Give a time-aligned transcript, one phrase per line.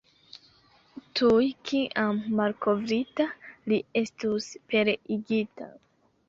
[1.19, 3.27] Tuj kiam malkovrita,
[3.73, 5.71] li estus pereigita.